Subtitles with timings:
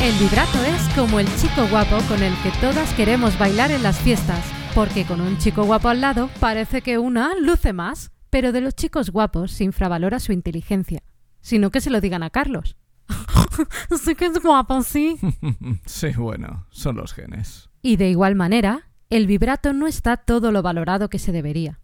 [0.00, 3.98] El vibrato es como el chico guapo con el que todas queremos bailar en las
[3.98, 8.60] fiestas, porque con un chico guapo al lado parece que una luce más, pero de
[8.60, 11.02] los chicos guapos se infravalora su inteligencia,
[11.40, 12.76] sino que se lo digan a Carlos.
[14.00, 15.18] sí que es guapo, sí.
[15.84, 17.68] sí, bueno, son los genes.
[17.82, 21.80] Y de igual manera, el vibrato no está todo lo valorado que se debería.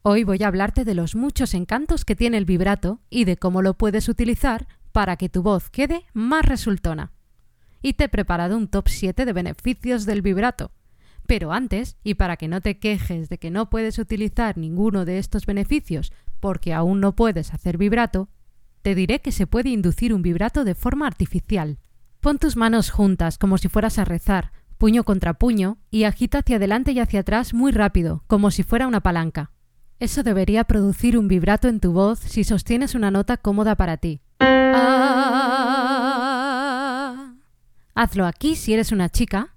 [0.00, 3.60] Hoy voy a hablarte de los muchos encantos que tiene el vibrato y de cómo
[3.60, 7.12] lo puedes utilizar para que tu voz quede más resultona
[7.82, 10.72] y te he preparado un top 7 de beneficios del vibrato.
[11.26, 15.18] Pero antes, y para que no te quejes de que no puedes utilizar ninguno de
[15.18, 18.28] estos beneficios porque aún no puedes hacer vibrato,
[18.82, 21.78] te diré que se puede inducir un vibrato de forma artificial.
[22.20, 26.56] Pon tus manos juntas como si fueras a rezar, puño contra puño, y agita hacia
[26.56, 29.50] adelante y hacia atrás muy rápido, como si fuera una palanca.
[30.00, 34.20] Eso debería producir un vibrato en tu voz si sostienes una nota cómoda para ti.
[34.40, 35.57] Ah.
[38.00, 39.56] Hazlo aquí si eres una chica.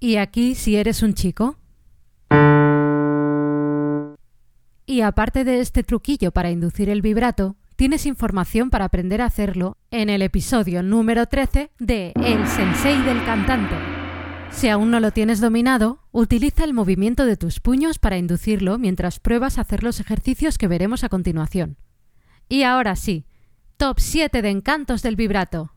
[0.00, 1.58] Y aquí si eres un chico.
[4.86, 9.76] Y aparte de este truquillo para inducir el vibrato, tienes información para aprender a hacerlo
[9.90, 13.76] en el episodio número 13 de El Sensei del Cantante.
[14.50, 19.20] Si aún no lo tienes dominado, utiliza el movimiento de tus puños para inducirlo mientras
[19.20, 21.76] pruebas a hacer los ejercicios que veremos a continuación.
[22.48, 23.26] Y ahora sí,
[23.78, 25.74] Top 7 de encantos del vibrato.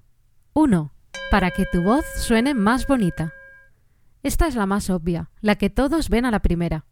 [0.53, 0.93] 1.
[1.31, 3.33] Para que tu voz suene más bonita.
[4.23, 6.85] Esta es la más obvia, la que todos ven a la primera.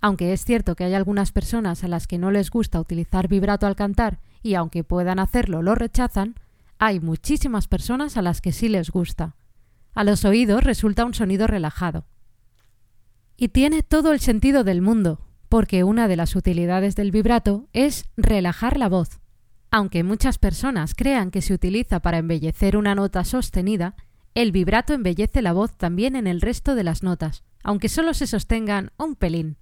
[0.00, 3.66] Aunque es cierto que hay algunas personas a las que no les gusta utilizar vibrato
[3.66, 6.36] al cantar y aunque puedan hacerlo lo rechazan,
[6.78, 9.34] hay muchísimas personas a las que sí les gusta.
[9.94, 12.06] A los oídos resulta un sonido relajado.
[13.36, 18.04] Y tiene todo el sentido del mundo, porque una de las utilidades del vibrato es
[18.16, 19.18] relajar la voz.
[19.76, 23.94] Aunque muchas personas crean que se utiliza para embellecer una nota sostenida,
[24.34, 28.26] el vibrato embellece la voz también en el resto de las notas, aunque solo se
[28.26, 29.58] sostengan un pelín.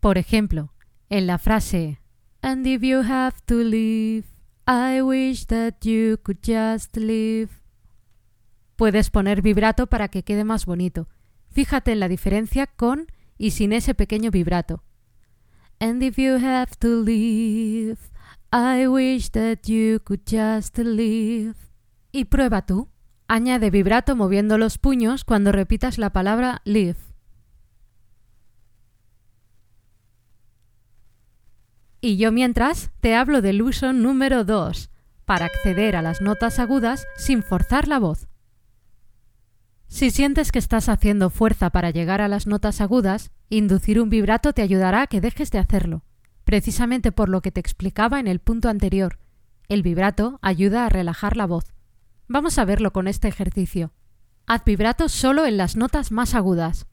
[0.00, 0.72] Por ejemplo,
[1.08, 2.00] en la frase
[2.42, 4.24] And if you have to leave,
[4.66, 7.50] I wish that you could just leave.
[8.74, 11.08] Puedes poner vibrato para que quede más bonito.
[11.52, 13.06] Fíjate en la diferencia con
[13.38, 14.82] y sin ese pequeño vibrato.
[15.78, 17.98] And if you have to leave,
[18.56, 21.56] I wish that you could just leave.
[22.12, 22.88] Y prueba tú.
[23.26, 27.00] Añade vibrato moviendo los puños cuando repitas la palabra leave.
[32.00, 34.88] Y yo mientras te hablo del uso número 2,
[35.24, 38.28] para acceder a las notas agudas sin forzar la voz.
[39.88, 44.52] Si sientes que estás haciendo fuerza para llegar a las notas agudas, inducir un vibrato
[44.52, 46.04] te ayudará a que dejes de hacerlo
[46.54, 49.18] precisamente por lo que te explicaba en el punto anterior.
[49.66, 51.64] El vibrato ayuda a relajar la voz.
[52.28, 53.90] Vamos a verlo con este ejercicio.
[54.46, 56.86] Haz vibrato solo en las notas más agudas.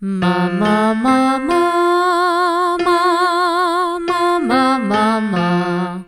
[0.00, 1.38] Ma, ma, ma,
[4.40, 6.06] ma, ma,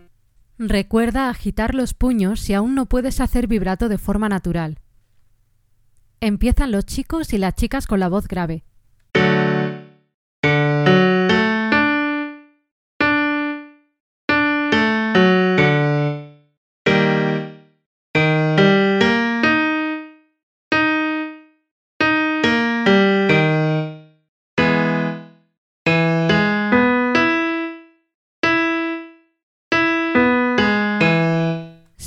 [0.58, 4.80] Recuerda agitar los puños si aún no puedes hacer vibrato de forma natural.
[6.18, 8.64] Empiezan los chicos y las chicas con la voz grave.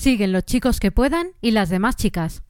[0.05, 2.44] Siguen los chicos que puedan y las demás chicas.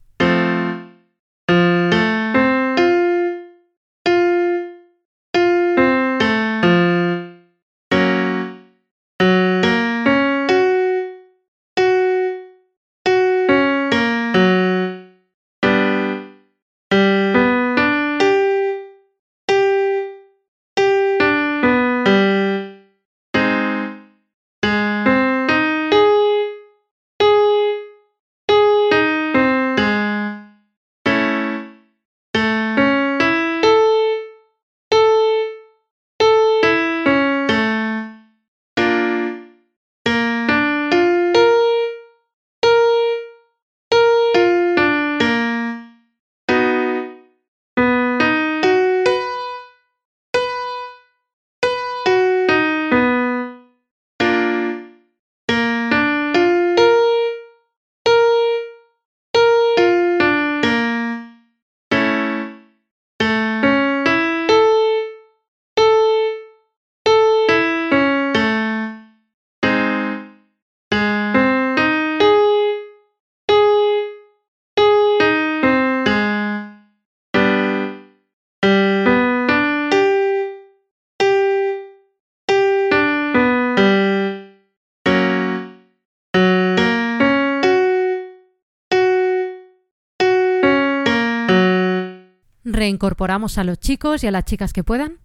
[92.76, 95.16] Reincorporamos a los chicos y a las chicas que puedan.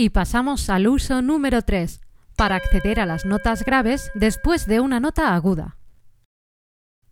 [0.00, 2.00] Y pasamos al uso número 3,
[2.34, 5.76] para acceder a las notas graves después de una nota aguda.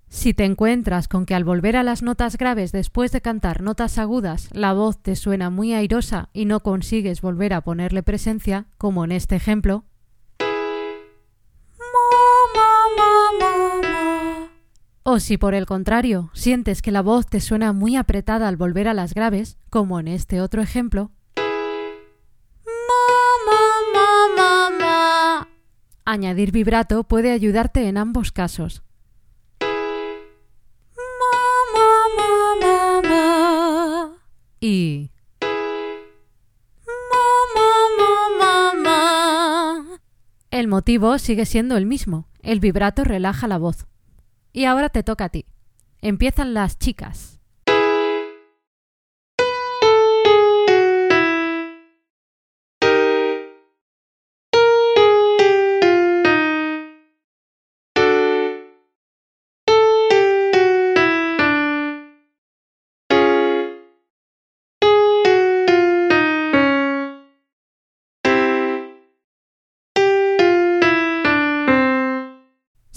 [0.09, 3.99] Si te encuentras con que al volver a las notas graves después de cantar notas
[3.99, 9.05] agudas la voz te suena muy airosa y no consigues volver a ponerle presencia, como
[9.05, 9.85] en este ejemplo,
[15.03, 18.89] o si por el contrario sientes que la voz te suena muy apretada al volver
[18.89, 21.13] a las graves, como en este otro ejemplo,
[26.11, 28.83] Añadir vibrato puede ayudarte en ambos casos.
[34.59, 35.11] Y
[40.51, 42.27] el motivo sigue siendo el mismo.
[42.41, 43.87] El vibrato relaja la voz.
[44.55, 45.45] Y ahora te toca a ti.
[46.01, 47.38] Empiezan las chicas.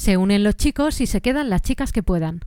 [0.02, 2.40] Se unen los chicos y se quedan las chicas que puedan.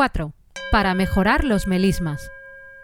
[0.00, 0.32] 4.
[0.72, 2.30] Para mejorar los melismas.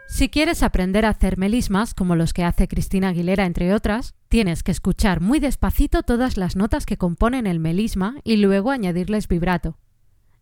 [0.06, 4.62] Si quieres aprender a hacer melismas, como los que hace Cristina Aguilera entre otras, tienes
[4.62, 9.78] que escuchar muy despacito todas las notas que componen el melisma y luego añadirles vibrato.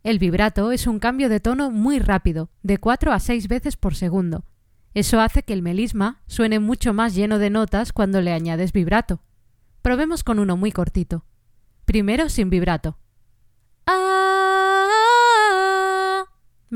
[0.03, 3.95] El vibrato es un cambio de tono muy rápido, de 4 a 6 veces por
[3.95, 4.45] segundo.
[4.95, 9.21] Eso hace que el melisma suene mucho más lleno de notas cuando le añades vibrato.
[9.81, 11.25] Probemos con uno muy cortito.
[11.85, 12.99] Primero sin vibrato.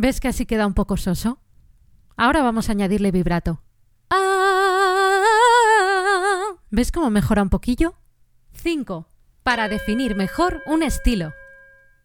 [0.00, 1.40] ¿Ves que así queda un poco soso?
[2.16, 3.64] Ahora vamos a añadirle vibrato.
[6.70, 7.96] ¿Ves cómo mejora un poquillo?
[8.52, 9.08] 5.
[9.42, 11.32] Para definir mejor un estilo.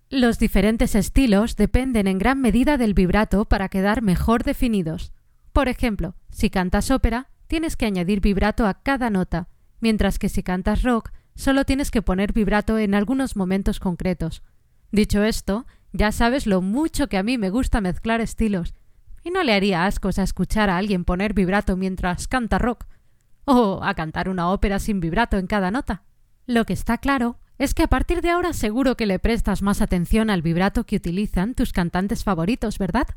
[0.10, 5.14] Los diferentes estilos dependen en gran medida del vibrato para quedar mejor definidos.
[5.52, 9.50] Por ejemplo, si cantas ópera, tienes que añadir vibrato a cada nota,
[9.82, 14.42] mientras que si cantas rock, solo tienes que poner vibrato en algunos momentos concretos.
[14.92, 18.74] Dicho esto, ya sabes lo mucho que a mí me gusta mezclar estilos,
[19.24, 22.86] y no le haría ascos a escuchar a alguien poner vibrato mientras canta rock,
[23.46, 26.04] o a cantar una ópera sin vibrato en cada nota.
[26.46, 29.82] Lo que está claro es que a partir de ahora seguro que le prestas más
[29.82, 33.08] atención al vibrato que utilizan tus cantantes favoritos, ¿verdad?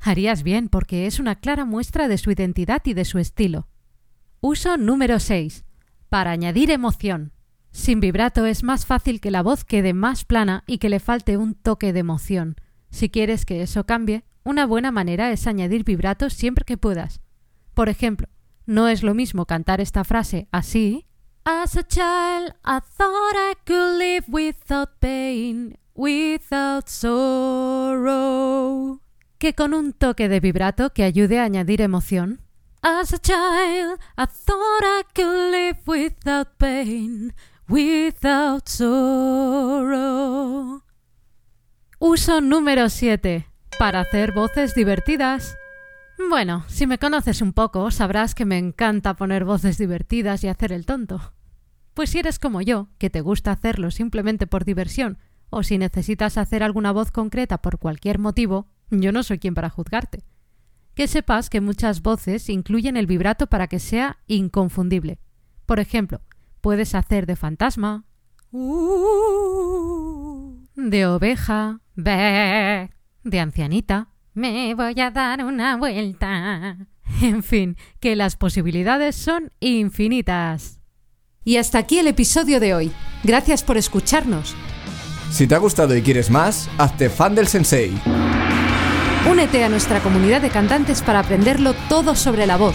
[0.00, 3.68] Harías bien porque es una clara muestra de su identidad y de su estilo.
[4.40, 5.64] Uso número 6.
[6.08, 7.33] Para añadir emoción.
[7.74, 11.36] Sin vibrato es más fácil que la voz quede más plana y que le falte
[11.36, 12.54] un toque de emoción.
[12.90, 17.20] Si quieres que eso cambie, una buena manera es añadir vibrato siempre que puedas.
[17.74, 18.28] Por ejemplo,
[18.64, 21.04] no es lo mismo cantar esta frase así
[21.44, 28.20] As a child, I thought I could live without pain, without sorrow,
[29.38, 32.40] que con un toque de vibrato que ayude a añadir emoción.
[32.82, 37.34] As a child, I thought I could live without pain,
[37.68, 39.64] without sorrow.
[41.98, 43.46] Uso número 7.
[43.78, 45.56] Para hacer voces divertidas.
[46.28, 50.72] Bueno, si me conoces un poco, sabrás que me encanta poner voces divertidas y hacer
[50.72, 51.32] el tonto.
[51.94, 55.18] Pues si eres como yo, que te gusta hacerlo simplemente por diversión,
[55.50, 59.70] o si necesitas hacer alguna voz concreta por cualquier motivo, yo no soy quien para
[59.70, 60.24] juzgarte.
[60.94, 65.18] Que sepas que muchas voces incluyen el vibrato para que sea inconfundible.
[65.66, 66.20] Por ejemplo,
[66.64, 68.04] puedes hacer de fantasma,
[70.74, 72.88] de oveja, de
[73.38, 76.78] ancianita, me voy a dar una vuelta,
[77.20, 80.80] En fin, que las posibilidades son infinitas.
[81.44, 82.92] Y hasta aquí el episodio de hoy.
[83.22, 84.56] Gracias por escucharnos.
[85.30, 87.92] Si te ha gustado y quieres más, hazte fan del sensei.
[89.30, 92.74] Únete a nuestra comunidad de cantantes para aprenderlo todo sobre la voz.